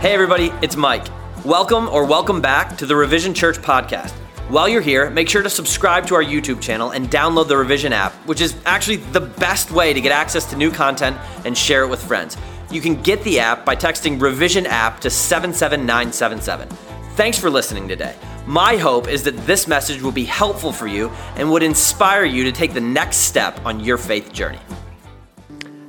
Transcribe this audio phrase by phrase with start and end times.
[0.00, 1.06] Hey, everybody, it's Mike.
[1.42, 4.10] Welcome or welcome back to the Revision Church podcast.
[4.50, 7.94] While you're here, make sure to subscribe to our YouTube channel and download the Revision
[7.94, 11.82] app, which is actually the best way to get access to new content and share
[11.82, 12.36] it with friends.
[12.70, 16.68] You can get the app by texting Revision app to 77977.
[17.16, 18.14] Thanks for listening today.
[18.46, 22.44] My hope is that this message will be helpful for you and would inspire you
[22.44, 24.60] to take the next step on your faith journey.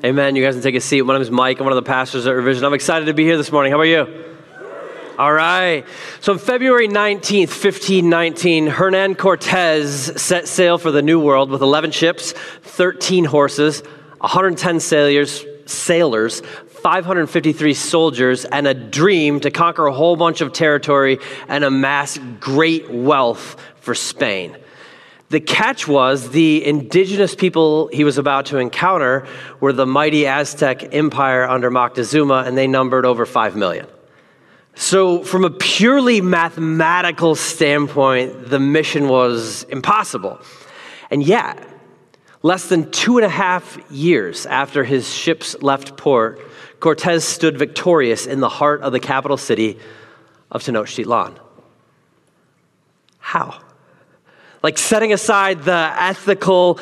[0.03, 0.35] Amen.
[0.35, 1.01] You guys can take a seat.
[1.01, 1.59] My name is Mike.
[1.59, 2.63] I'm one of the pastors at Revision.
[2.63, 3.71] I'm excited to be here this morning.
[3.71, 4.25] How about you?
[5.17, 5.85] All right.
[6.21, 11.89] So on February 19th, 1519, Hernan Cortez set sail for the New World with 11
[11.89, 13.81] ships, 13 horses,
[14.19, 21.17] 110 sailors, sailors, 553 soldiers, and a dream to conquer a whole bunch of territory
[21.47, 24.55] and amass great wealth for Spain.
[25.29, 29.27] The catch was the indigenous people he was about to encounter
[29.59, 33.87] were the mighty Aztec Empire under Moctezuma, and they numbered over 5 million.
[34.75, 40.39] So, from a purely mathematical standpoint, the mission was impossible.
[41.09, 41.61] And yet,
[42.43, 46.39] less than two and a half years after his ships left port,
[46.79, 49.79] Cortez stood victorious in the heart of the capital city
[50.51, 51.37] of Tenochtitlan.
[53.17, 53.59] How?
[54.67, 56.81] Like setting aside the ethical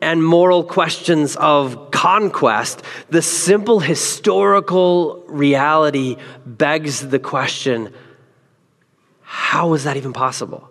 [0.00, 7.94] and moral questions of conquest, the simple historical reality begs the question
[9.22, 10.68] how is that even possible?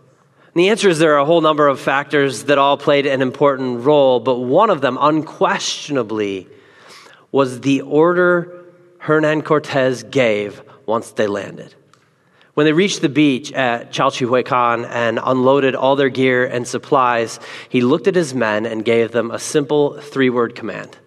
[0.47, 3.21] And the answer is there are a whole number of factors that all played an
[3.21, 6.45] important role, but one of them, unquestionably,
[7.31, 8.65] was the order
[8.97, 11.73] Hernan Cortez gave once they landed.
[12.55, 17.81] When they reached the beach at Chalchiuhcuecan and unloaded all their gear and supplies, he
[17.81, 20.97] looked at his men and gave them a simple three word command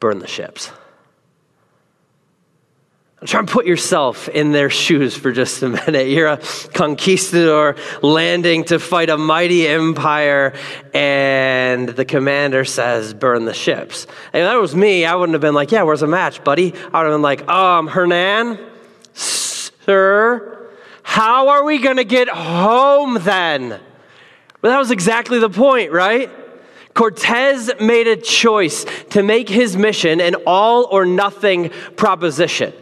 [0.00, 0.70] burn the ships.
[3.24, 6.08] Try and put yourself in their shoes for just a minute.
[6.08, 6.40] You're a
[6.74, 10.52] conquistador landing to fight a mighty empire,
[10.92, 14.06] and the commander says, Burn the ships.
[14.34, 16.74] And if that was me, I wouldn't have been like, Yeah, where's the match, buddy?
[16.92, 18.58] I would have been like, Um, Hernan,
[19.84, 20.68] Sir,
[21.02, 23.68] how are we going to get home then?
[23.68, 26.30] Well, that was exactly the point, right?
[26.94, 32.72] Cortez made a choice to make his mission an all or nothing proposition.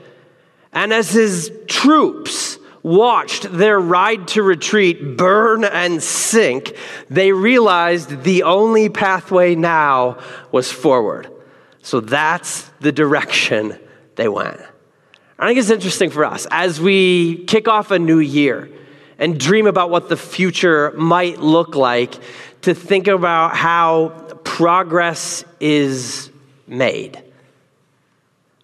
[0.72, 6.76] And as his troops watched their ride to retreat burn and sink,
[7.08, 10.18] they realized the only pathway now
[10.52, 11.28] was forward.
[11.82, 13.78] So that's the direction
[14.14, 14.60] they went.
[15.42, 18.70] I think it's interesting for us as we kick off a new year
[19.18, 22.14] and dream about what the future might look like
[22.60, 24.10] to think about how
[24.44, 26.30] progress is
[26.68, 27.20] made.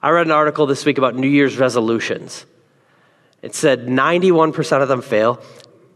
[0.01, 2.47] I read an article this week about New Year's resolutions.
[3.43, 5.43] It said 91% of them fail,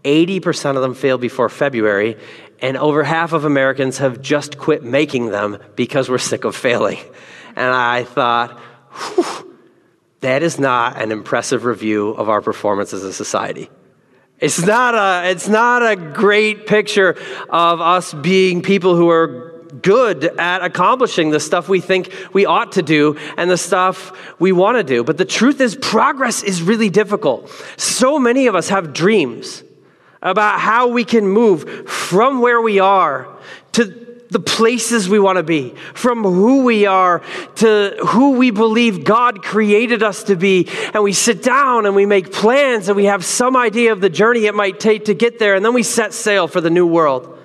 [0.02, 2.16] 80% of them fail before February,
[2.60, 6.98] and over half of Americans have just quit making them because we're sick of failing.
[7.54, 8.58] And I thought,
[8.90, 9.51] whew,
[10.22, 13.70] that is not an impressive review of our performance as a society.
[14.38, 17.16] It's not a, it's not a great picture
[17.48, 19.50] of us being people who are
[19.82, 24.52] good at accomplishing the stuff we think we ought to do and the stuff we
[24.52, 25.04] want to do.
[25.04, 27.50] But the truth is, progress is really difficult.
[27.76, 29.62] So many of us have dreams
[30.20, 33.28] about how we can move from where we are
[33.72, 37.22] to the places we want to be, from who we are
[37.56, 40.68] to who we believe God created us to be.
[40.94, 44.10] And we sit down and we make plans and we have some idea of the
[44.10, 45.54] journey it might take to get there.
[45.54, 47.38] And then we set sail for the new world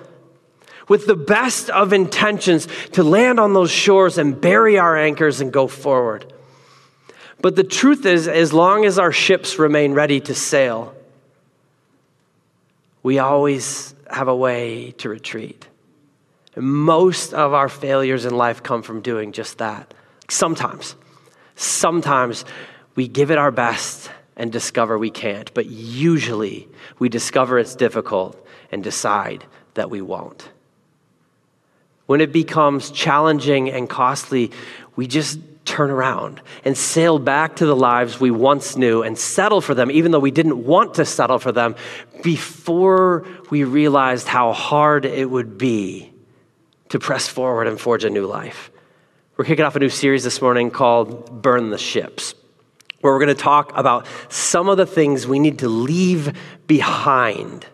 [0.88, 5.52] with the best of intentions to land on those shores and bury our anchors and
[5.52, 6.32] go forward.
[7.40, 10.94] But the truth is, as long as our ships remain ready to sail,
[13.02, 15.67] we always have a way to retreat.
[16.60, 19.94] Most of our failures in life come from doing just that.
[20.28, 20.96] Sometimes,
[21.56, 22.44] sometimes
[22.94, 26.68] we give it our best and discover we can't, but usually
[26.98, 29.44] we discover it's difficult and decide
[29.74, 30.48] that we won't.
[32.06, 34.50] When it becomes challenging and costly,
[34.96, 39.60] we just turn around and sail back to the lives we once knew and settle
[39.60, 41.76] for them, even though we didn't want to settle for them,
[42.22, 46.10] before we realized how hard it would be
[46.90, 48.70] to press forward and forge a new life.
[49.36, 52.34] We're kicking off a new series this morning called Burn the Ships,
[53.00, 56.36] where we're going to talk about some of the things we need to leave
[56.66, 57.66] behind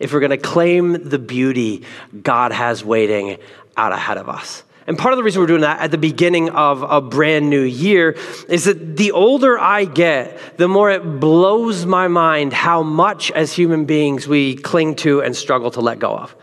[0.00, 1.84] if we're going to claim the beauty
[2.22, 3.38] God has waiting
[3.76, 4.64] out ahead of us.
[4.86, 7.62] And part of the reason we're doing that at the beginning of a brand new
[7.62, 8.16] year
[8.48, 13.52] is that the older I get, the more it blows my mind how much as
[13.52, 16.34] human beings we cling to and struggle to let go of.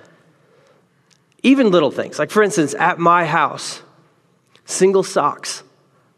[1.48, 2.20] Even little things.
[2.20, 3.82] Like, for instance, at my house,
[4.66, 5.64] single socks,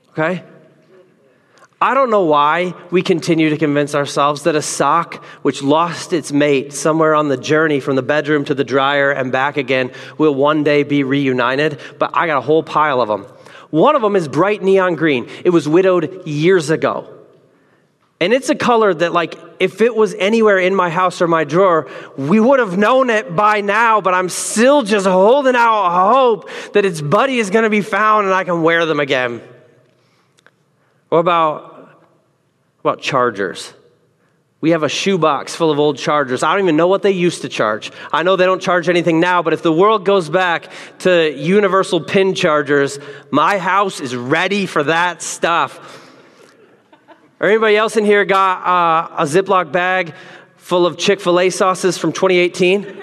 [0.09, 0.43] okay?
[1.79, 6.31] I don't know why we continue to convince ourselves that a sock which lost its
[6.31, 10.33] mate somewhere on the journey from the bedroom to the dryer and back again will
[10.33, 13.27] one day be reunited, but I got a whole pile of them.
[13.69, 15.29] One of them is bright neon green.
[15.45, 17.18] It was widowed years ago.
[18.21, 21.45] And it's a color that, like, if it was anywhere in my house or my
[21.45, 26.49] drawer, we would have known it by now, but I'm still just holding out hope
[26.73, 29.41] that its buddy is going to be found and I can wear them again.
[31.07, 31.73] What about,
[32.81, 33.73] what about chargers?
[34.61, 36.43] We have a shoebox full of old chargers.
[36.43, 37.93] I don't even know what they used to charge.
[38.11, 40.69] I know they don't charge anything now, but if the world goes back
[40.99, 42.99] to universal pin chargers,
[43.31, 45.98] my house is ready for that stuff.
[47.39, 50.13] Or anybody else in here got uh, a Ziploc bag
[50.57, 53.01] full of Chick fil A sauces from 2018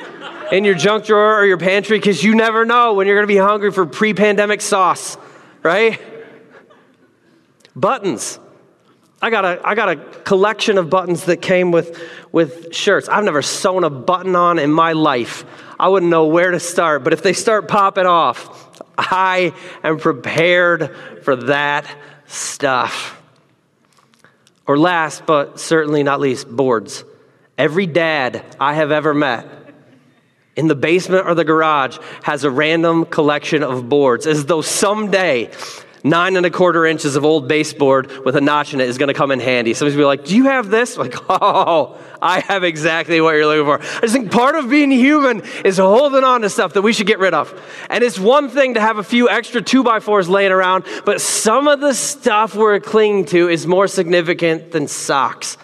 [0.52, 1.98] in your junk drawer or your pantry?
[1.98, 5.16] Because you never know when you're going to be hungry for pre pandemic sauce,
[5.62, 6.00] right?
[7.74, 8.38] Buttons.
[9.22, 11.98] I got a, I got a collection of buttons that came with,
[12.32, 13.08] with shirts.
[13.08, 15.46] I've never sewn a button on in my life.
[15.80, 20.94] I wouldn't know where to start, but if they start popping off, I am prepared
[21.22, 21.86] for that
[22.26, 23.15] stuff.
[24.66, 27.04] Or last, but certainly not least, boards.
[27.56, 29.46] Every dad I have ever met
[30.56, 35.50] in the basement or the garage has a random collection of boards, as though someday
[36.04, 39.08] nine and a quarter inches of old baseboard with a notch in it is going
[39.08, 39.75] to come in handy.
[39.75, 40.96] Somebody's going to be like, Do you have this?
[41.06, 43.81] Like, oh, I have exactly what you're looking for.
[43.98, 47.06] I just think part of being human is holding on to stuff that we should
[47.06, 47.54] get rid of.
[47.90, 51.20] And it's one thing to have a few extra two by fours laying around, but
[51.20, 55.58] some of the stuff we're clinging to is more significant than socks.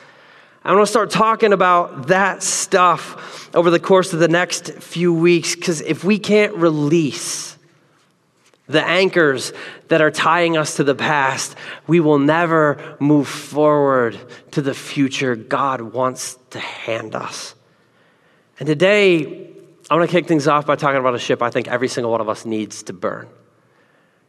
[0.65, 5.13] I'm going to start talking about that stuff over the course of the next few
[5.13, 7.52] weeks because if we can't release,
[8.73, 9.53] the anchors
[9.89, 11.55] that are tying us to the past,
[11.87, 14.19] we will never move forward
[14.53, 17.55] to the future God wants to hand us.
[18.59, 19.51] And today,
[19.91, 22.11] I want to kick things off by talking about a ship I think every single
[22.11, 23.29] one of us needs to burn.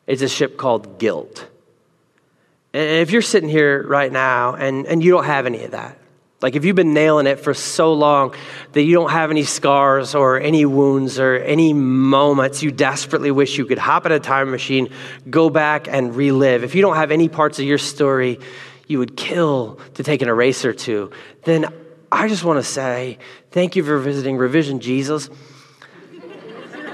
[0.08, 1.48] It's a ship called guilt.
[2.74, 5.98] And if you're sitting here right now and, and you don't have any of that,
[6.44, 8.36] like if you've been nailing it for so long
[8.74, 13.58] that you don't have any scars or any wounds or any moments you desperately wish
[13.58, 14.90] you could hop in a time machine,
[15.30, 16.66] go back and relive.
[16.66, 18.42] If you don't have any parts of your story
[18.88, 21.12] you would kill to take an eraser to,
[21.46, 21.74] then
[22.12, 23.20] I just want to say
[23.52, 25.30] thank you for visiting Revision Jesus.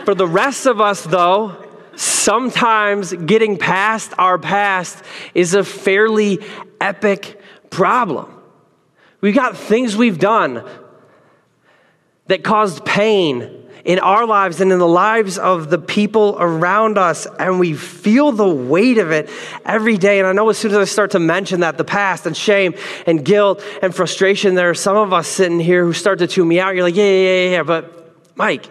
[0.05, 1.57] for the rest of us, though,
[1.95, 5.03] sometimes getting past our past
[5.33, 6.37] is a fairly
[6.79, 7.41] epic
[7.71, 8.38] problem.
[9.21, 10.63] We've got things we've done
[12.27, 17.25] that caused pain in our lives and in the lives of the people around us,
[17.39, 19.29] and we feel the weight of it
[19.65, 20.19] every day.
[20.19, 22.75] And I know as soon as I start to mention that, the past and shame
[23.07, 26.47] and guilt and frustration, there are some of us sitting here who start to tune
[26.47, 26.75] me out.
[26.75, 28.69] You're like, yeah, yeah, yeah, yeah, but Mike,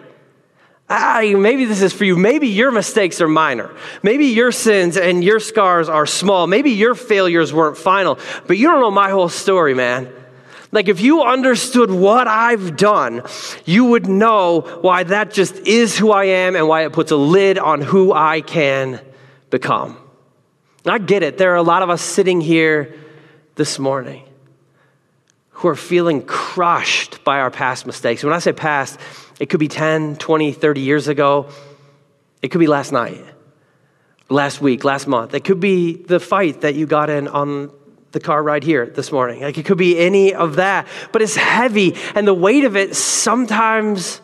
[0.87, 2.15] I, maybe this is for you.
[2.15, 3.75] Maybe your mistakes are minor.
[4.01, 6.47] Maybe your sins and your scars are small.
[6.47, 10.11] Maybe your failures weren't final, but you don't know my whole story, man.
[10.71, 13.23] Like, if you understood what I've done,
[13.65, 17.15] you would know why that just is who I am and why it puts a
[17.15, 19.01] lid on who I can
[19.49, 19.97] become.
[20.85, 21.37] And I get it.
[21.37, 22.95] There are a lot of us sitting here
[23.55, 24.25] this morning
[25.49, 28.23] who are feeling crushed by our past mistakes.
[28.23, 28.99] When I say past,
[29.39, 31.49] it could be 10, 20, 30 years ago,
[32.41, 33.25] it could be last night,
[34.29, 35.33] last week, last month.
[35.33, 37.71] It could be the fight that you got in on
[38.11, 39.41] the car ride here this morning.
[39.41, 42.95] Like it could be any of that, but it's heavy, and the weight of it
[42.95, 44.21] sometimes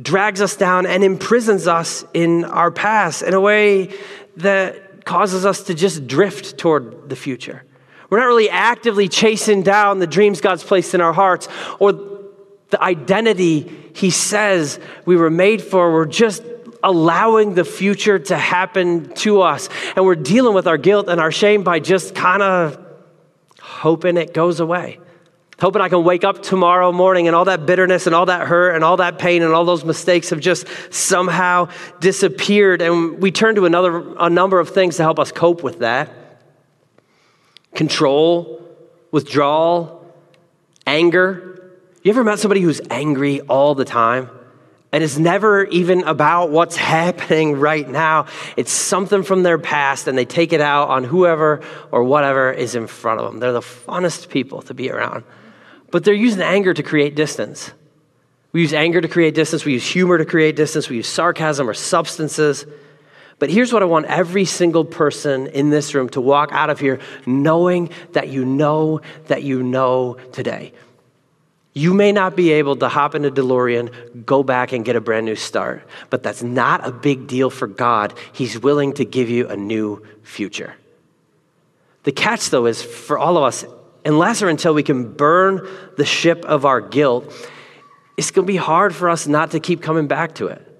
[0.00, 3.94] drags us down and imprisons us in our past in a way
[4.36, 7.62] that causes us to just drift toward the future.
[8.10, 11.48] We're not really actively chasing down the dreams God's placed in our hearts
[11.78, 11.92] or
[12.70, 15.92] the identity He says we were made for.
[15.92, 16.42] We're just
[16.82, 19.68] allowing the future to happen to us.
[19.94, 22.81] And we're dealing with our guilt and our shame by just kind of
[23.72, 24.98] hoping it goes away.
[25.60, 28.74] Hoping I can wake up tomorrow morning and all that bitterness and all that hurt
[28.74, 31.68] and all that pain and all those mistakes have just somehow
[32.00, 32.82] disappeared.
[32.82, 36.10] And we turn to another, a number of things to help us cope with that
[37.74, 38.60] control,
[39.12, 40.04] withdrawal,
[40.86, 41.72] anger.
[42.02, 44.28] You ever met somebody who's angry all the time?
[44.92, 48.26] And it's never even about what's happening right now.
[48.56, 52.74] It's something from their past, and they take it out on whoever or whatever is
[52.74, 53.40] in front of them.
[53.40, 55.24] They're the funnest people to be around.
[55.90, 57.72] But they're using anger to create distance.
[58.52, 61.68] We use anger to create distance, we use humor to create distance, we use sarcasm
[61.68, 62.66] or substances.
[63.38, 66.78] But here's what I want every single person in this room to walk out of
[66.78, 70.74] here knowing that you know that you know today.
[71.74, 75.00] You may not be able to hop in a DeLorean, go back and get a
[75.00, 78.12] brand new start, but that's not a big deal for God.
[78.32, 80.74] He's willing to give you a new future.
[82.02, 83.64] The catch, though, is for all of us,
[84.04, 87.32] unless or until we can burn the ship of our guilt,
[88.16, 90.71] it's going to be hard for us not to keep coming back to it.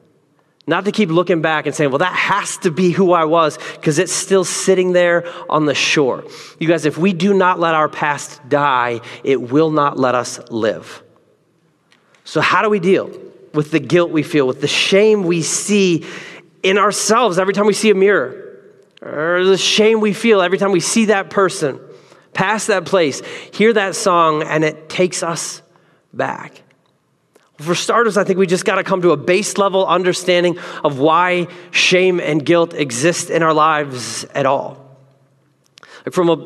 [0.66, 3.59] Not to keep looking back and saying, well, that has to be who I was
[3.75, 6.25] because it's still sitting there on the shore.
[6.61, 10.38] You guys, if we do not let our past die, it will not let us
[10.50, 11.02] live.
[12.25, 13.11] So, how do we deal
[13.52, 16.07] with the guilt we feel, with the shame we see
[16.62, 18.61] in ourselves every time we see a mirror,
[19.02, 21.81] or the shame we feel every time we see that person,
[22.35, 23.21] pass that place,
[23.52, 25.61] hear that song, and it takes us
[26.12, 26.62] back?
[27.62, 30.99] For starters, I think we just got to come to a base level understanding of
[30.99, 34.97] why shame and guilt exist in our lives at all.
[36.04, 36.37] Like from a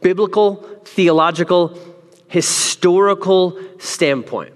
[0.00, 1.78] biblical, theological,
[2.28, 4.54] historical standpoint.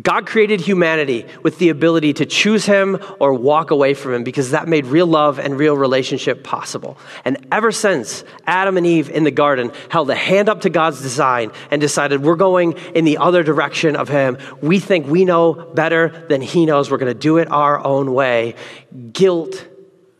[0.00, 4.52] God created humanity with the ability to choose him or walk away from him because
[4.52, 6.96] that made real love and real relationship possible.
[7.24, 11.02] And ever since Adam and Eve in the garden held a hand up to God's
[11.02, 15.54] design and decided we're going in the other direction of him, we think we know
[15.54, 16.88] better than he knows.
[16.88, 18.54] We're going to do it our own way.
[19.12, 19.66] Guilt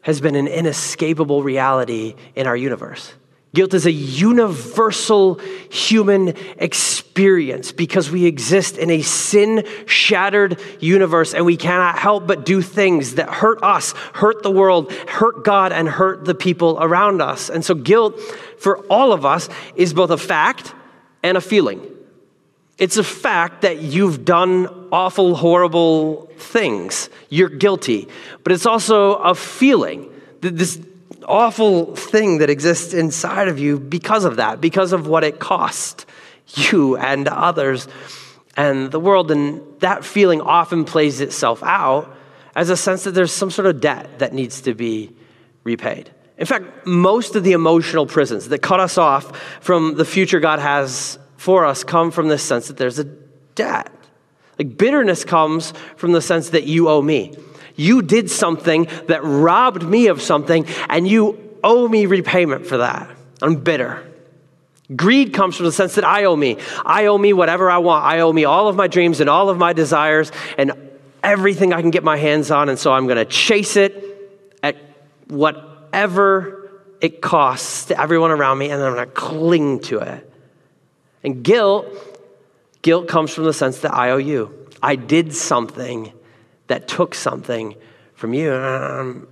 [0.00, 3.14] has been an inescapable reality in our universe.
[3.52, 5.40] Guilt is a universal
[5.70, 12.46] human experience because we exist in a sin shattered universe and we cannot help but
[12.46, 17.20] do things that hurt us, hurt the world, hurt God, and hurt the people around
[17.20, 17.50] us.
[17.50, 18.20] And so, guilt
[18.58, 20.72] for all of us is both a fact
[21.24, 21.84] and a feeling.
[22.78, 27.10] It's a fact that you've done awful, horrible things.
[27.28, 28.08] You're guilty.
[28.44, 30.08] But it's also a feeling.
[30.40, 30.80] That this
[31.30, 36.06] awful thing that exists inside of you because of that, because of what it cost
[36.54, 37.88] you and others
[38.56, 39.30] and the world.
[39.30, 42.14] And that feeling often plays itself out
[42.54, 45.14] as a sense that there's some sort of debt that needs to be
[45.64, 46.10] repaid.
[46.36, 50.58] In fact, most of the emotional prisons that cut us off from the future God
[50.58, 53.04] has for us come from this sense that there's a
[53.54, 53.90] debt.
[54.58, 57.34] Like bitterness comes from the sense that you owe me.
[57.80, 63.08] You did something that robbed me of something, and you owe me repayment for that.
[63.40, 64.06] I'm bitter.
[64.94, 66.58] Greed comes from the sense that I owe me.
[66.84, 68.04] I owe me whatever I want.
[68.04, 70.72] I owe me all of my dreams and all of my desires and
[71.24, 72.68] everything I can get my hands on.
[72.68, 74.04] And so I'm going to chase it
[74.62, 74.76] at
[75.28, 76.70] whatever
[77.00, 80.30] it costs to everyone around me, and I'm going to cling to it.
[81.24, 81.86] And guilt,
[82.82, 84.68] guilt comes from the sense that I owe you.
[84.82, 86.12] I did something
[86.70, 87.74] that took something
[88.14, 88.52] from you.
[88.52, 89.26] I'm,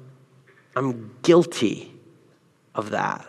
[0.74, 1.94] I'm guilty
[2.74, 3.24] of that.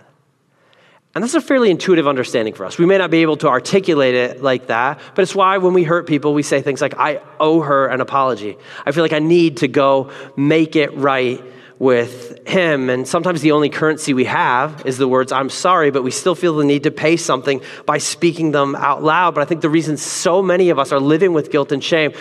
[1.14, 2.80] And that's a fairly intuitive understanding for us.
[2.80, 5.84] We may not be able to articulate it like that, but it's why when we
[5.84, 8.58] hurt people, we say things like, I owe her an apology.
[8.84, 11.44] I feel like I need to go make it right
[11.78, 12.90] with him.
[12.90, 16.36] And sometimes the only currency we have is the words, I'm sorry, but we still
[16.36, 19.34] feel the need to pay something by speaking them out loud.
[19.36, 22.14] But I think the reason so many of us are living with guilt and shame,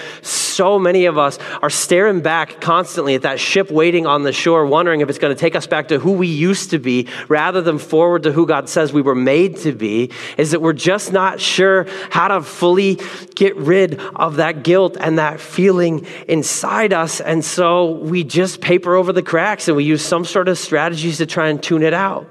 [0.78, 5.00] many of us are staring back constantly at that ship waiting on the shore, wondering
[5.00, 7.78] if it's going to take us back to who we used to be rather than
[7.78, 11.40] forward to who God says we were made to be, is that we're just not
[11.40, 12.98] sure how to fully
[13.34, 17.20] get rid of that guilt and that feeling inside us.
[17.20, 21.18] And so we just paper over the cracks and we use some sort of strategies
[21.18, 22.28] to try and tune it out.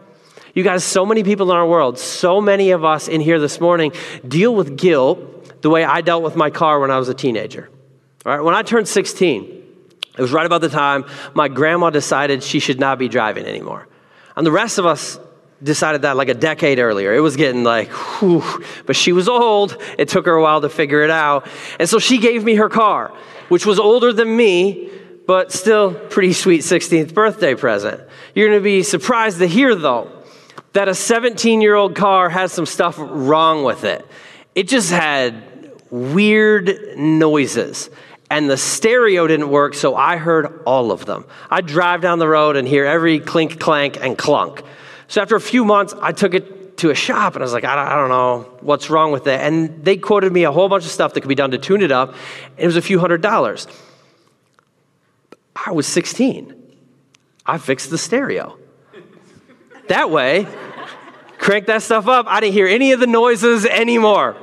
[0.53, 3.61] You guys, so many people in our world, so many of us in here this
[3.61, 3.91] morning
[4.27, 7.69] deal with guilt the way I dealt with my car when I was a teenager.
[8.27, 9.43] All right, when I turned 16,
[10.17, 13.87] it was right about the time my grandma decided she should not be driving anymore.
[14.35, 15.17] And the rest of us
[15.63, 17.13] decided that like a decade earlier.
[17.13, 18.43] It was getting like, whew,
[18.85, 19.81] but she was old.
[19.97, 21.47] It took her a while to figure it out.
[21.79, 23.13] And so she gave me her car,
[23.47, 24.91] which was older than me,
[25.25, 28.01] but still pretty sweet 16th birthday present.
[28.35, 30.11] You're going to be surprised to hear, though,
[30.73, 34.05] that a 17 year old car has some stuff wrong with it.
[34.53, 37.89] It just had weird noises.
[38.29, 41.25] And the stereo didn't work, so I heard all of them.
[41.49, 44.61] I'd drive down the road and hear every clink, clank, and clunk.
[45.07, 47.63] So after a few months, I took it to a shop and I was like,
[47.63, 49.39] I don't, I don't, know what's wrong with it.
[49.39, 51.81] And they quoted me a whole bunch of stuff that could be done to tune
[51.81, 52.09] it up.
[52.09, 53.67] And it was a few hundred dollars.
[55.55, 56.53] I was 16.
[57.45, 58.57] I fixed the stereo.
[59.87, 60.45] That way,
[61.39, 64.35] crank that stuff up, I didn't hear any of the noises anymore.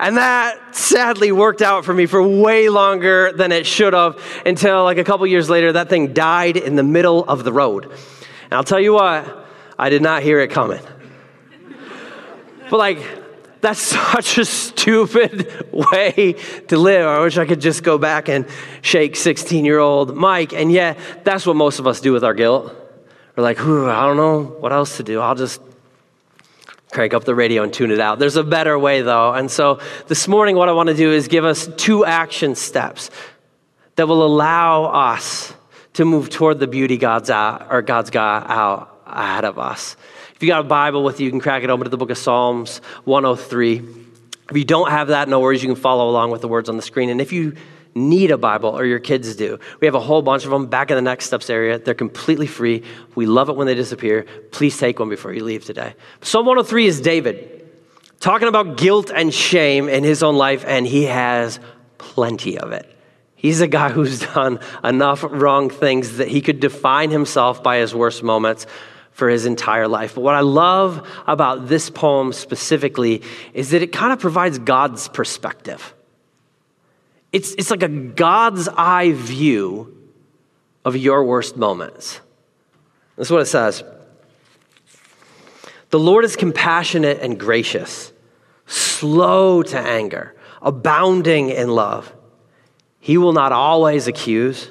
[0.00, 4.82] And that sadly worked out for me for way longer than it should have until
[4.82, 7.84] like a couple years later, that thing died in the middle of the road.
[7.84, 9.46] And I'll tell you what,
[9.78, 10.80] I did not hear it coming.
[12.70, 12.98] But like,
[13.60, 13.80] that's
[14.12, 16.34] such a stupid way
[16.68, 17.06] to live.
[17.06, 18.46] I wish I could just go back and
[18.80, 20.54] shake 16 year old Mike.
[20.54, 22.74] And yet, that's what most of us do with our guilt.
[23.36, 25.20] We're like, I don't know what else to do.
[25.20, 25.60] I'll just
[26.90, 28.18] crank up the radio and tune it out.
[28.18, 29.32] There's a better way, though.
[29.32, 33.10] And so this morning, what I want to do is give us two action steps
[33.96, 35.52] that will allow us
[35.94, 39.96] to move toward the beauty God's out, or God's got out ahead of us.
[40.34, 42.10] If you got a Bible with you, you can crack it open to the book
[42.10, 43.82] of Psalms 103.
[44.50, 46.76] If you don't have that, no worries, you can follow along with the words on
[46.76, 47.10] the screen.
[47.10, 47.56] And if you
[47.94, 49.58] need a Bible, or your kids do.
[49.80, 51.78] We have a whole bunch of them back in the Next Steps area.
[51.78, 52.82] They're completely free.
[53.14, 54.26] We love it when they disappear.
[54.52, 55.94] Please take one before you leave today.
[56.20, 57.68] Psalm 103 is David
[58.20, 61.58] talking about guilt and shame in his own life, and he has
[61.98, 62.86] plenty of it.
[63.34, 67.94] He's a guy who's done enough wrong things that he could define himself by his
[67.94, 68.66] worst moments
[69.12, 70.14] for his entire life.
[70.14, 75.08] But what I love about this poem specifically is that it kind of provides God's
[75.08, 75.94] perspective.
[77.32, 79.96] It's, it's like a God's eye view
[80.84, 82.20] of your worst moments.
[83.16, 83.84] That's what it says.
[85.90, 88.12] The Lord is compassionate and gracious,
[88.66, 92.12] slow to anger, abounding in love.
[93.00, 94.70] He will not always accuse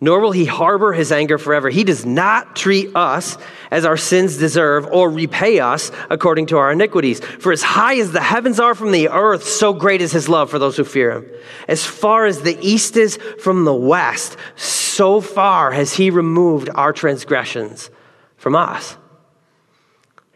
[0.00, 1.70] nor will he harbor his anger forever.
[1.70, 3.36] He does not treat us
[3.70, 7.20] as our sins deserve or repay us according to our iniquities.
[7.20, 10.50] For as high as the heavens are from the earth, so great is his love
[10.50, 11.26] for those who fear him.
[11.66, 16.92] As far as the east is from the west, so far has he removed our
[16.92, 17.90] transgressions
[18.36, 18.96] from us.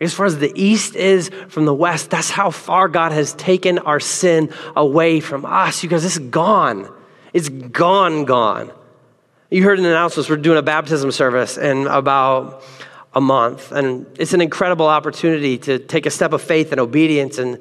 [0.00, 3.78] As far as the east is from the west, that's how far God has taken
[3.78, 5.84] our sin away from us.
[5.84, 6.92] You guys, it's gone.
[7.32, 8.72] It's gone, gone.
[9.52, 12.64] You heard an announcement, we're doing a baptism service in about
[13.12, 13.70] a month.
[13.70, 17.58] And it's an incredible opportunity to take a step of faith and obedience and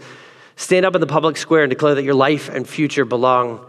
[0.56, 3.65] stand up in the public square and declare that your life and future belong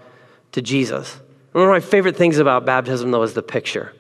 [0.52, 1.18] to Jesus.
[1.50, 3.92] One of my favorite things about baptism, though, is the picture.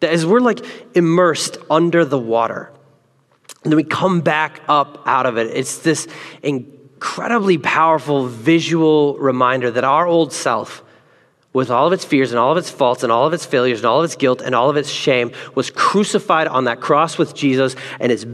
[0.00, 0.62] That as we're like
[0.94, 2.70] immersed under the water,
[3.64, 6.06] and then we come back up out of it, it's this
[6.42, 10.82] incredibly powerful visual reminder that our old self,
[11.56, 13.78] with all of its fears and all of its faults and all of its failures
[13.78, 17.16] and all of its guilt and all of its shame, was crucified on that cross
[17.16, 18.26] with Jesus and is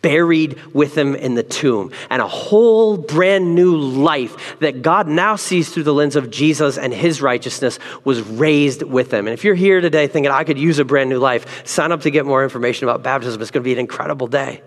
[0.00, 1.92] buried with him in the tomb.
[2.08, 6.78] And a whole brand new life that God now sees through the lens of Jesus
[6.78, 9.26] and his righteousness was raised with him.
[9.26, 12.00] And if you're here today thinking, I could use a brand new life, sign up
[12.00, 13.42] to get more information about baptism.
[13.42, 14.62] It's going to be an incredible day.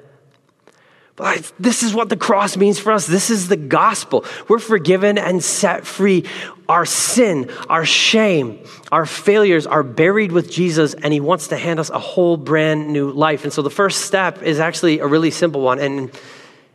[1.16, 3.08] But this is what the cross means for us.
[3.08, 4.26] This is the gospel.
[4.50, 6.26] We're forgiven and set free.
[6.68, 11.80] Our sin, our shame, our failures are buried with Jesus, and He wants to hand
[11.80, 13.44] us a whole brand new life.
[13.44, 15.80] And so the first step is actually a really simple one.
[15.80, 16.12] And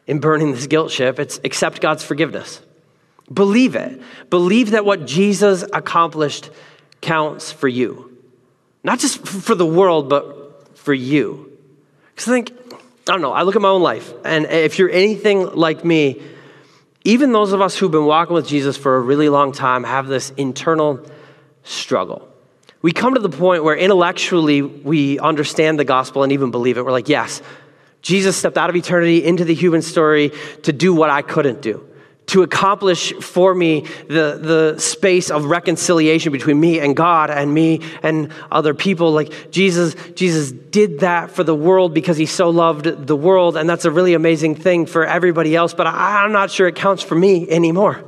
[0.07, 2.61] in burning this guilt ship, it's accept God's forgiveness.
[3.33, 4.01] Believe it.
[4.29, 6.51] Believe that what Jesus accomplished
[7.01, 8.17] counts for you.
[8.83, 11.57] Not just for the world, but for you.
[12.15, 12.53] Because I think
[13.09, 13.33] I don't know.
[13.33, 16.23] I look at my own life, and if you're anything like me,
[17.05, 20.07] even those of us who've been walking with Jesus for a really long time have
[20.07, 21.01] this internal
[21.65, 22.29] struggle.
[22.83, 26.85] We come to the point where intellectually we understand the gospel and even believe it.
[26.85, 27.43] We're like, yes,
[28.03, 30.33] Jesus stepped out of eternity into the human story
[30.63, 31.87] to do what I couldn't do
[32.31, 37.81] to accomplish for me the, the space of reconciliation between me and God and me
[38.05, 39.11] and other people.
[39.11, 43.69] Like Jesus, Jesus did that for the world because he so loved the world, and
[43.69, 47.03] that's a really amazing thing for everybody else, but I, am not sure it counts
[47.03, 48.05] for me anymore.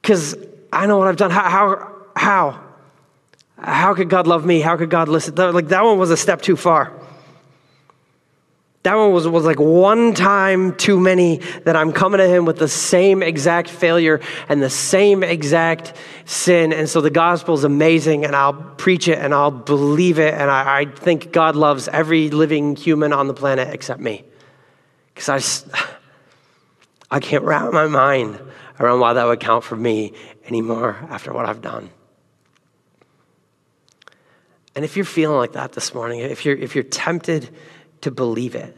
[0.00, 0.36] Because
[0.72, 1.32] I know what I've done.
[1.32, 1.94] How, how?
[2.14, 2.64] How?
[3.58, 4.60] How could God love me?
[4.60, 5.34] How could God listen?
[5.34, 6.92] Like that one was a step too far.
[8.84, 12.58] That one was, was like one time too many that I'm coming to him with
[12.58, 16.72] the same exact failure and the same exact sin.
[16.72, 20.32] And so the gospel is amazing, and I'll preach it and I'll believe it.
[20.32, 24.24] And I, I think God loves every living human on the planet except me.
[25.14, 25.86] Because I,
[27.16, 28.40] I can't wrap my mind
[28.78, 30.12] around why that would count for me
[30.46, 31.90] anymore after what I've done.
[34.76, 37.50] And if you're feeling like that this morning, if you're, if you're tempted,
[38.02, 38.76] to believe it.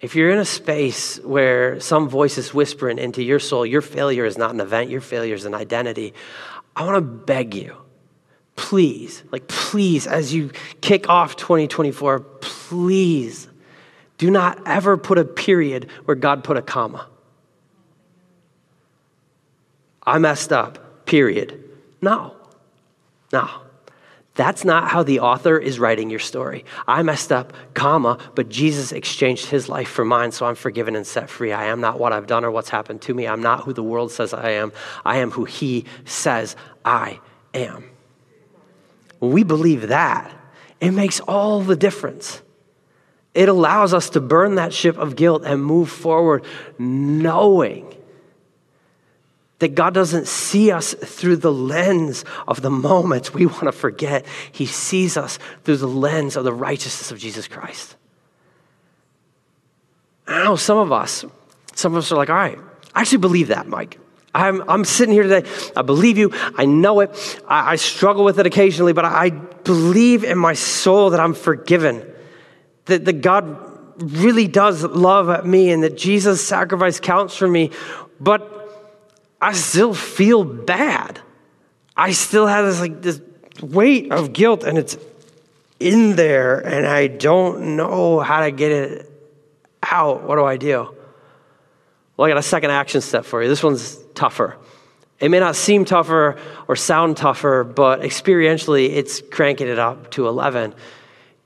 [0.00, 4.24] If you're in a space where some voice is whispering into your soul, your failure
[4.24, 6.12] is not an event, your failure is an identity,
[6.74, 7.76] I want to beg you
[8.56, 13.48] please, like, please, as you kick off 2024, please
[14.18, 17.08] do not ever put a period where God put a comma.
[20.04, 21.62] I messed up, period.
[22.00, 22.36] No,
[23.32, 23.48] no.
[24.34, 26.64] That's not how the author is writing your story.
[26.88, 31.06] I messed up, comma, but Jesus exchanged his life for mine, so I'm forgiven and
[31.06, 31.52] set free.
[31.52, 33.28] I am not what I've done or what's happened to me.
[33.28, 34.72] I'm not who the world says I am.
[35.04, 37.20] I am who he says I
[37.52, 37.84] am.
[39.18, 40.32] When we believe that,
[40.80, 42.40] it makes all the difference.
[43.34, 46.44] It allows us to burn that ship of guilt and move forward
[46.78, 47.94] knowing
[49.62, 54.26] that God doesn't see us through the lens of the moments we want to forget.
[54.50, 57.94] He sees us through the lens of the righteousness of Jesus Christ.
[60.26, 61.24] I know some of us,
[61.76, 62.58] some of us are like, all right,
[62.92, 64.00] I actually believe that, Mike.
[64.34, 65.48] I'm, I'm sitting here today.
[65.76, 66.32] I believe you.
[66.56, 67.40] I know it.
[67.46, 72.04] I, I struggle with it occasionally, but I believe in my soul that I'm forgiven.
[72.86, 73.58] That, that God
[73.96, 77.70] really does love me and that Jesus' sacrifice counts for me.
[78.18, 78.58] But
[79.42, 81.20] I still feel bad.
[81.96, 83.20] I still have this like this
[83.60, 84.96] weight of guilt and it's
[85.80, 89.10] in there and I don't know how to get it
[89.82, 90.22] out.
[90.22, 90.94] What do I do?
[92.16, 93.48] Well, I got a second action step for you.
[93.48, 94.56] This one's tougher.
[95.18, 100.28] It may not seem tougher or sound tougher, but experientially, it's cranking it up to
[100.28, 100.74] 11.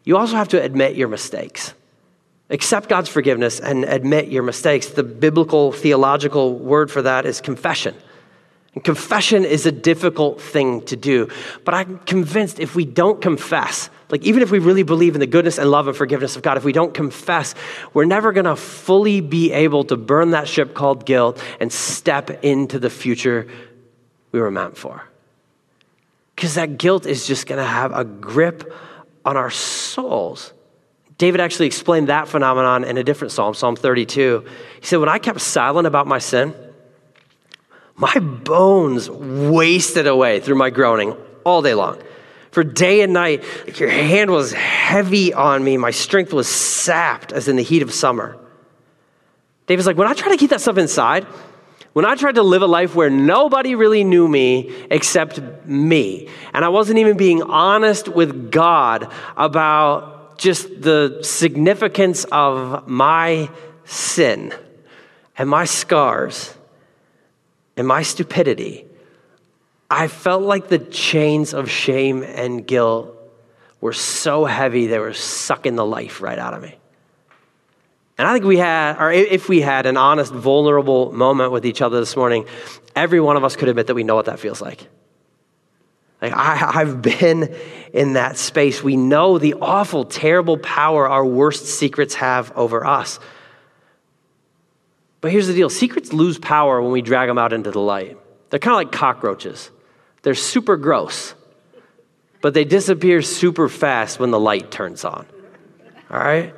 [0.05, 1.73] You also have to admit your mistakes.
[2.49, 4.87] Accept God's forgiveness and admit your mistakes.
[4.87, 7.95] The biblical theological word for that is confession.
[8.75, 11.29] And confession is a difficult thing to do.
[11.65, 15.27] But I'm convinced if we don't confess, like even if we really believe in the
[15.27, 17.55] goodness and love and forgiveness of God, if we don't confess,
[17.95, 22.45] we're never going to fully be able to burn that ship called guilt and step
[22.45, 23.49] into the future
[24.31, 25.03] we were meant for.
[26.37, 28.73] Because that guilt is just going to have a grip
[29.25, 30.53] on our souls.
[31.19, 34.45] David actually explained that phenomenon in a different psalm, Psalm 32.
[34.81, 36.55] He said, When I kept silent about my sin,
[37.97, 42.03] my bones wasted away through my groaning all day long.
[42.51, 45.77] For day and night, like your hand was heavy on me.
[45.77, 48.39] My strength was sapped as in the heat of summer.
[49.67, 51.25] David's like, when I try to keep that stuff inside,
[51.93, 56.65] when I tried to live a life where nobody really knew me except me, and
[56.65, 63.51] I wasn't even being honest with God about just the significance of my
[63.85, 64.53] sin
[65.39, 66.55] and my scars
[67.77, 68.87] and my stupidity,
[69.91, 73.13] I felt like the chains of shame and guilt
[73.81, 76.77] were so heavy they were sucking the life right out of me.
[78.19, 81.83] And I think we had, or if we had an honest, vulnerable moment with each
[81.83, 82.47] other this morning,
[82.95, 84.89] every one of us could admit that we know what that feels like.
[86.21, 87.55] Like I, have been
[87.93, 88.83] in that space.
[88.83, 93.19] We know the awful, terrible power our worst secrets have over us.
[95.21, 98.17] But here's the deal secrets lose power when we drag them out into the light.
[98.51, 99.71] They're kind of like cockroaches,
[100.23, 101.35] they're super gross,
[102.41, 105.27] but they disappear super fast when the light turns on.
[106.11, 106.55] All right?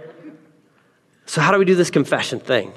[1.27, 2.73] So, how do we do this confession thing?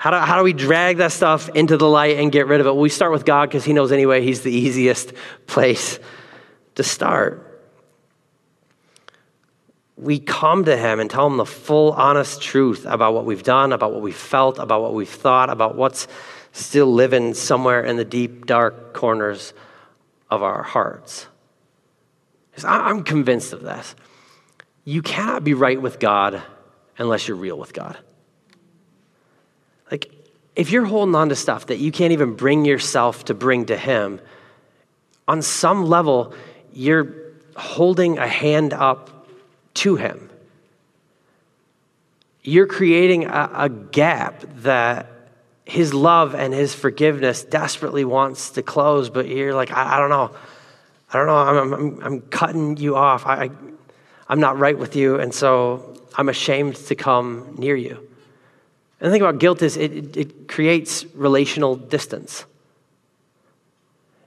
[0.00, 2.66] How do, how do we drag that stuff into the light and get rid of
[2.66, 2.70] it?
[2.70, 5.12] Well, we start with God because He knows anyway He's the easiest
[5.46, 5.98] place
[6.76, 7.46] to start.
[9.98, 13.74] We come to Him and tell Him the full, honest truth about what we've done,
[13.74, 16.08] about what we've felt, about what we've thought, about what's
[16.52, 19.52] still living somewhere in the deep, dark corners
[20.30, 21.26] of our hearts.
[22.64, 23.94] I'm convinced of this.
[24.82, 26.42] You cannot be right with God
[26.96, 27.98] unless you're real with God.
[29.90, 30.10] Like,
[30.56, 33.76] if you're holding on to stuff that you can't even bring yourself to bring to
[33.76, 34.20] Him,
[35.26, 36.34] on some level,
[36.72, 37.14] you're
[37.56, 39.26] holding a hand up
[39.74, 40.30] to Him.
[42.42, 45.06] You're creating a, a gap that
[45.64, 50.10] His love and His forgiveness desperately wants to close, but you're like, I, I don't
[50.10, 50.34] know.
[51.12, 51.36] I don't know.
[51.36, 53.26] I'm, I'm, I'm cutting you off.
[53.26, 53.50] I, I,
[54.28, 58.09] I'm not right with you, and so I'm ashamed to come near you.
[59.00, 62.44] And the thing about guilt is it, it, it creates relational distance.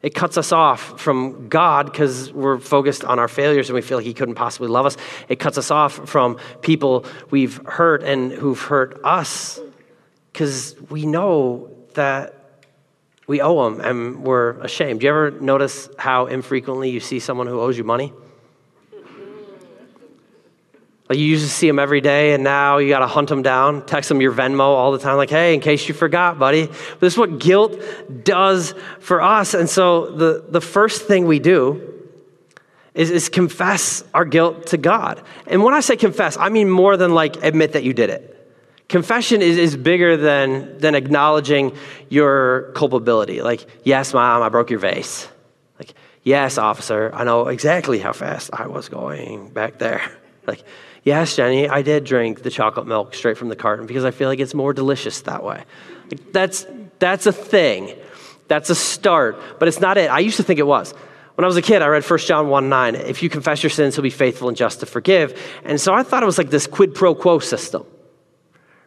[0.01, 3.99] It cuts us off from God because we're focused on our failures and we feel
[3.99, 4.97] like He couldn't possibly love us.
[5.29, 9.61] It cuts us off from people we've hurt and who've hurt us
[10.33, 12.33] because we know that
[13.27, 14.99] we owe them and we're ashamed.
[14.99, 18.11] Do you ever notice how infrequently you see someone who owes you money?
[21.13, 23.43] Like you used to see them every day, and now you got to hunt them
[23.43, 26.65] down, text them your Venmo all the time, like, hey, in case you forgot, buddy.
[26.65, 27.79] But this is what guilt
[28.23, 29.53] does for us.
[29.53, 31.93] And so the, the first thing we do
[32.95, 35.21] is, is confess our guilt to God.
[35.45, 38.31] And when I say confess, I mean more than like admit that you did it.
[38.89, 41.77] Confession is, is bigger than, than acknowledging
[42.09, 43.43] your culpability.
[43.43, 45.27] Like, yes, mom, I broke your vase.
[45.77, 50.01] Like, yes, officer, I know exactly how fast I was going back there.
[50.45, 50.61] Like,
[51.03, 54.29] yes, Jenny, I did drink the chocolate milk straight from the carton because I feel
[54.29, 55.63] like it's more delicious that way.
[56.31, 56.65] That's,
[56.99, 57.95] that's a thing.
[58.47, 60.09] That's a start, but it's not it.
[60.09, 60.93] I used to think it was.
[61.35, 62.95] When I was a kid, I read 1 John 1 9.
[62.95, 65.39] If you confess your sins, he'll be faithful and just to forgive.
[65.63, 67.85] And so I thought it was like this quid pro quo system,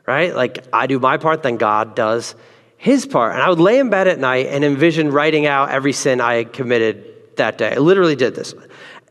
[0.06, 0.34] right?
[0.34, 2.36] Like I do my part, then God does
[2.76, 3.32] his part.
[3.32, 6.34] And I would lay in bed at night and envision writing out every sin I
[6.34, 7.72] had committed that day.
[7.72, 8.54] I literally did this.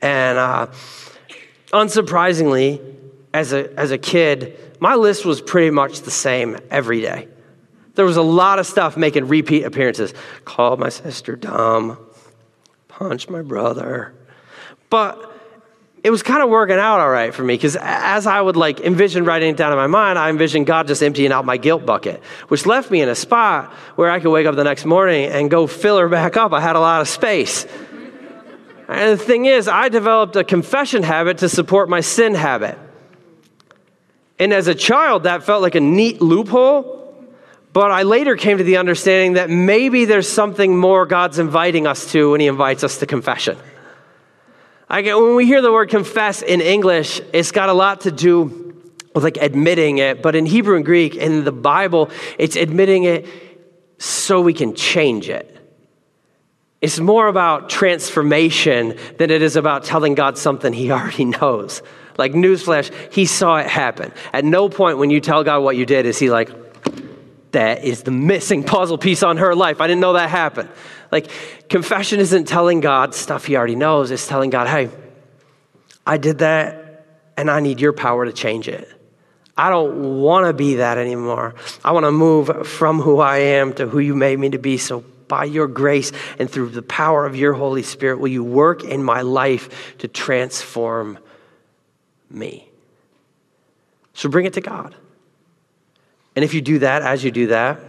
[0.02, 0.68] And uh,
[1.76, 2.80] unsurprisingly,
[3.34, 7.28] as a, as a kid, my list was pretty much the same every day.
[7.96, 10.14] There was a lot of stuff making repeat appearances.
[10.46, 11.98] Called my sister dumb,
[12.88, 14.14] punched my brother.
[14.90, 15.34] But
[16.04, 18.80] it was kind of working out all right for me because as I would like
[18.80, 21.86] envision writing it down in my mind, I envisioned God just emptying out my guilt
[21.86, 25.30] bucket, which left me in a spot where I could wake up the next morning
[25.30, 26.54] and go fill her back up.
[26.54, 27.66] I had a lot of space.
[28.88, 32.78] And the thing is, I developed a confession habit to support my sin habit.
[34.38, 36.96] And as a child, that felt like a neat loophole
[37.76, 42.10] but I later came to the understanding that maybe there's something more God's inviting us
[42.14, 43.58] to when He invites us to confession.
[44.90, 48.12] I get, when we hear the word confess in English, it's got a lot to
[48.12, 48.82] do
[49.14, 53.28] with like admitting it, but in Hebrew and Greek, in the Bible, it's admitting it
[53.98, 55.55] so we can change it.
[56.86, 61.82] It's more about transformation than it is about telling God something He already knows.
[62.16, 64.12] Like, newsflash, He saw it happen.
[64.32, 66.52] At no point when you tell God what you did is He like,
[67.54, 69.82] that is the missing puzzle piece on her life.
[69.82, 70.70] I didn't know that happened.
[71.12, 71.32] Like,
[71.70, 74.92] confession isn't telling God stuff he already knows, it's telling God, hey,
[76.06, 78.88] I did that and I need your power to change it.
[79.58, 81.56] I don't want to be that anymore.
[81.84, 84.78] I want to move from who I am to who you made me to be.
[84.78, 88.84] So, by your grace and through the power of your Holy Spirit, will you work
[88.84, 91.20] in my life to transform
[92.30, 92.70] me?
[94.14, 94.96] So, bring it to God.
[96.36, 97.80] And if you do that, as you do that,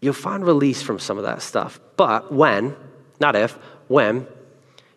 [0.00, 1.80] you'll find release from some of that stuff.
[1.96, 2.76] But when,
[3.20, 3.52] not if,
[3.88, 4.26] when,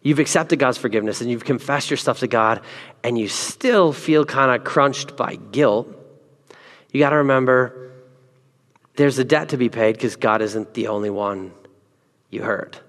[0.02, 2.62] you've accepted God's forgiveness and you've confessed your stuff to God
[3.04, 5.88] and you still feel kind of crunched by guilt,
[6.92, 7.87] you got to remember
[8.98, 11.54] there's a debt to be paid because God isn't the only one
[12.30, 12.82] you hurt.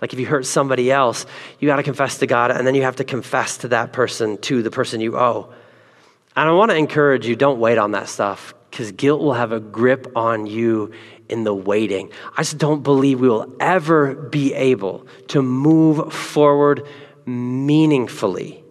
[0.00, 1.26] Like if you hurt somebody else,
[1.60, 4.38] you got to confess to God and then you have to confess to that person,
[4.38, 5.52] to the person you owe.
[6.34, 9.52] And I want to encourage you don't wait on that stuff because guilt will have
[9.52, 10.92] a grip on you
[11.28, 12.10] in the waiting.
[12.36, 16.86] I just don't believe we will ever be able to move forward
[17.26, 18.64] meaningfully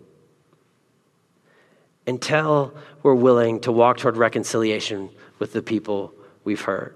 [2.08, 2.74] until
[3.04, 6.96] we're willing to walk toward reconciliation with the people we've heard.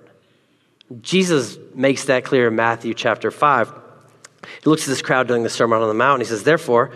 [1.02, 3.74] Jesus makes that clear in Matthew chapter 5.
[4.64, 6.92] He looks at this crowd during the Sermon on the Mount and he says, Therefore,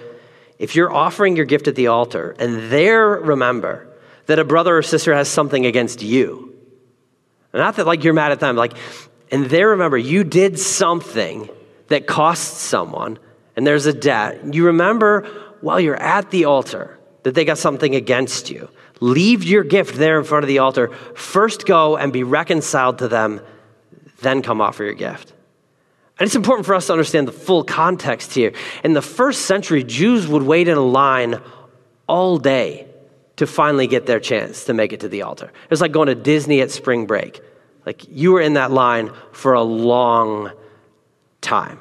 [0.59, 3.87] if you're offering your gift at the altar and there remember
[4.27, 6.53] that a brother or sister has something against you,
[7.53, 8.73] not that like you're mad at them, like,
[9.31, 11.49] and there remember you did something
[11.87, 13.17] that cost someone
[13.55, 15.27] and there's a debt, you remember
[15.61, 18.69] while you're at the altar that they got something against you.
[18.99, 20.89] Leave your gift there in front of the altar.
[21.15, 23.41] First go and be reconciled to them,
[24.21, 25.33] then come offer your gift.
[26.19, 28.51] And it's important for us to understand the full context here.
[28.83, 31.41] In the first century, Jews would wait in a line
[32.07, 32.87] all day
[33.37, 35.45] to finally get their chance to make it to the altar.
[35.45, 37.41] It was like going to Disney at spring break.
[37.85, 40.51] Like you were in that line for a long
[41.39, 41.79] time.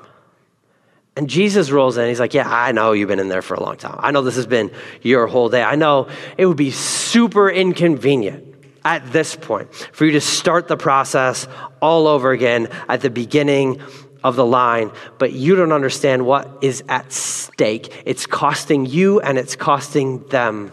[1.18, 2.09] And Jesus rolls in.
[2.09, 3.98] He's like, Yeah, I know you've been in there for a long time.
[3.98, 4.70] I know this has been
[5.02, 5.64] your whole day.
[5.64, 8.54] I know it would be super inconvenient
[8.85, 11.48] at this point for you to start the process
[11.83, 13.83] all over again at the beginning
[14.22, 18.00] of the line, but you don't understand what is at stake.
[18.04, 20.70] It's costing you and it's costing them.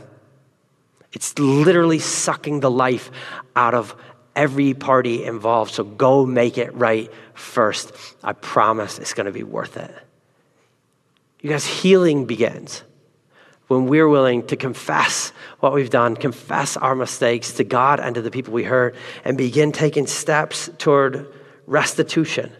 [1.12, 3.10] It's literally sucking the life
[3.56, 3.96] out of
[4.36, 5.74] every party involved.
[5.74, 7.94] So go make it right first.
[8.24, 10.05] I promise it's going to be worth it.
[11.46, 12.84] You guys, healing begins
[13.68, 18.24] when we're willing to confess what we've done, confess our mistakes to God and to
[18.24, 21.32] the people we hurt, and begin taking steps toward
[21.68, 22.52] restitution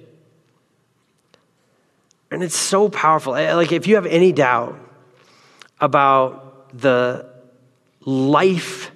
[2.36, 3.34] and it's so powerful.
[3.34, 4.78] Eh, like, if you have any doubt
[5.80, 7.26] about the
[8.02, 8.92] life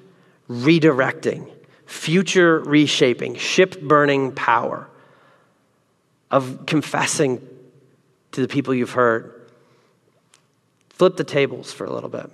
[0.50, 1.50] redirecting,
[1.86, 4.90] future reshaping, ship burning power
[6.30, 7.42] of confessing
[8.34, 9.39] to the people you've hurt,
[11.00, 12.30] flip the tables for a little bit.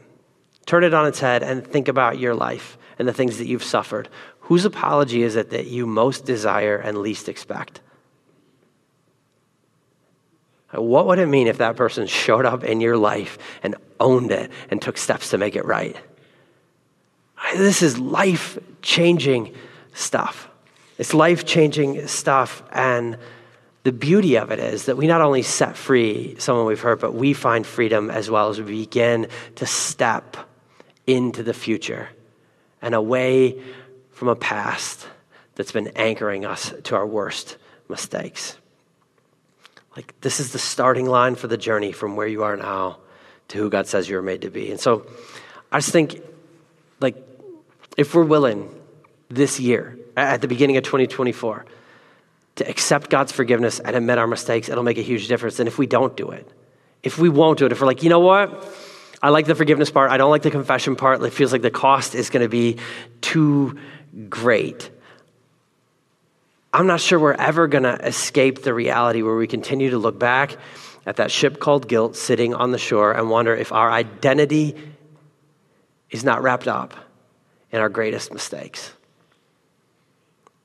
[0.65, 3.63] Turn it on its head and think about your life and the things that you've
[3.63, 4.10] suffered.
[4.41, 7.82] Whose apology is it that you most desire and least expect?
[10.71, 14.51] What would it mean if that person showed up in your life and owned it
[14.71, 15.95] and took steps to make it right?
[17.56, 19.54] This is life changing
[19.93, 20.49] stuff.
[20.97, 22.63] It's life changing stuff.
[22.71, 23.17] And
[23.86, 27.13] the beauty of it is that we not only set free someone we've hurt, but
[27.13, 30.36] we find freedom as well as we begin to step
[31.06, 32.10] into the future
[32.82, 33.62] and away
[34.10, 35.08] from a past
[35.54, 38.58] that's been anchoring us to our worst mistakes.
[39.95, 42.98] Like, this is the starting line for the journey from where you are now
[43.50, 44.71] to who God says you are made to be.
[44.71, 45.06] And so
[45.71, 46.24] I just think,
[47.00, 47.15] like,
[47.98, 48.67] if we're willing
[49.30, 51.65] this year, at the beginning of 2024,
[52.56, 55.60] to accept God's forgiveness and admit our mistakes, it'll make a huge difference.
[55.60, 56.50] And if we don't do it,
[57.04, 58.65] if we won't do it, if we're like, you know what?
[59.22, 61.72] I like the forgiveness part, I don't like the confession part, it feels like the
[61.72, 62.78] cost is going to be
[63.22, 63.80] too
[64.30, 64.91] great.
[66.74, 70.20] I'm not sure we're ever going to escape the reality where we continue to look
[70.20, 70.58] back
[71.06, 74.76] at that ship called guilt sitting on the shore and wonder if our identity
[76.10, 76.94] is not wrapped up
[77.72, 78.94] in our greatest mistakes.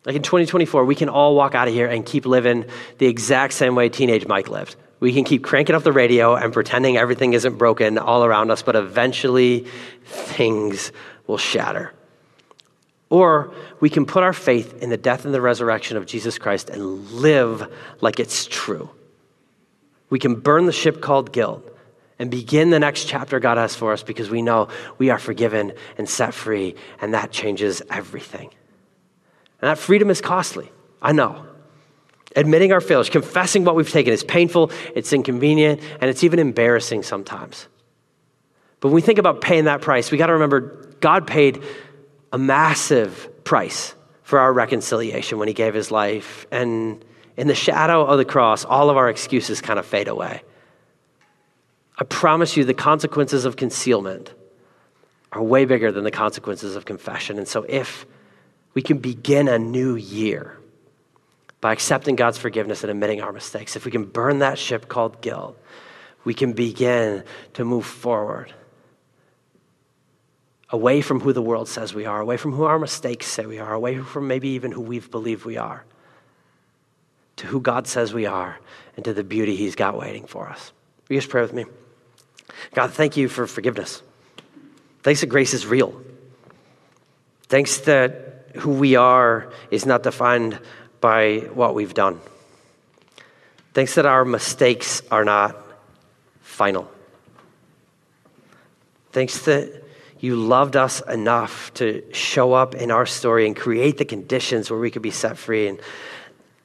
[0.05, 2.65] Like in 2024, we can all walk out of here and keep living
[2.99, 4.77] the exact same way teenage Mike lived.
[4.99, 8.63] We can keep cranking up the radio and pretending everything isn't broken all around us,
[8.63, 9.67] but eventually
[10.05, 10.93] things
[11.27, 11.93] will shatter.
[13.09, 16.71] Or we can put our faith in the death and the resurrection of Jesus Christ
[16.71, 18.91] and live like it's true.
[20.11, 21.67] We can burn the ship called guilt
[22.19, 25.73] and begin the next chapter God has for us because we know we are forgiven
[25.97, 28.51] and set free, and that changes everything.
[29.61, 30.71] And that freedom is costly.
[31.03, 31.47] I know.
[32.37, 37.03] Admitting our failures, confessing what we've taken is painful, it's inconvenient, and it's even embarrassing
[37.03, 37.67] sometimes.
[38.79, 41.63] But when we think about paying that price, we got to remember God paid
[42.33, 46.47] a massive price for our reconciliation when he gave his life.
[46.53, 47.05] And
[47.37, 50.43] in the shadow of the cross, all of our excuses kind of fade away.
[51.99, 54.33] I promise you, the consequences of concealment
[55.33, 57.39] are way bigger than the consequences of confession.
[57.39, 58.07] And so, if
[58.75, 60.57] we can begin a new year
[61.61, 65.21] by accepting God's forgiveness and admitting our mistakes, if we can burn that ship called
[65.21, 65.59] guilt,
[66.25, 68.53] we can begin to move forward
[70.71, 73.59] away from who the world says we are, away from who our mistakes say we
[73.59, 75.85] are, away from maybe even who we've believed we are,
[77.37, 78.59] to who God says we are,
[78.97, 80.73] and to the beauty He's got waiting for us.
[81.09, 81.65] Will you just pray with me?
[82.73, 84.03] God, thank you for forgiveness.
[85.03, 86.01] Thanks that grace is real.
[87.49, 90.59] Thanks that who we are is not defined
[91.01, 92.21] by what we've done.
[93.73, 95.57] Thanks that our mistakes are not
[96.43, 96.91] final.
[99.13, 99.85] Thanks that
[100.21, 104.79] you loved us enough to show up in our story and create the conditions where
[104.79, 105.69] we could be set free.
[105.69, 105.81] And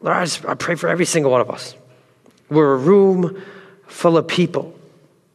[0.01, 1.75] Lord, I, just, I pray for every single one of us.
[2.49, 3.41] We're a room
[3.87, 4.77] full of people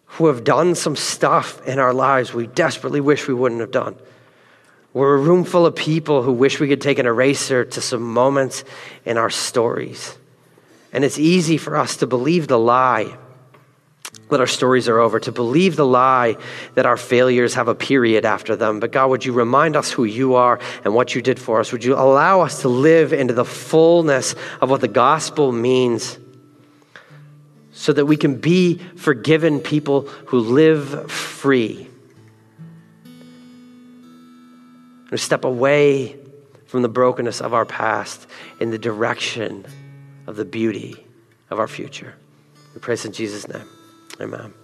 [0.06, 3.96] who have done some stuff in our lives we desperately wish we wouldn't have done.
[4.92, 8.02] We're a room full of people who wish we could take an eraser to some
[8.02, 8.64] moments
[9.04, 10.16] in our stories.
[10.92, 13.16] And it's easy for us to believe the lie
[14.30, 16.36] that our stories are over, to believe the lie
[16.74, 18.80] that our failures have a period after them.
[18.80, 21.72] But God, would you remind us who you are and what you did for us?
[21.72, 26.18] Would you allow us to live into the fullness of what the gospel means
[27.72, 31.89] so that we can be forgiven people who live free?
[35.10, 36.16] And step away
[36.66, 38.26] from the brokenness of our past
[38.60, 39.66] in the direction
[40.26, 41.04] of the beauty
[41.50, 42.14] of our future.
[42.74, 43.66] We praise in Jesus' name.
[44.20, 44.54] Amen.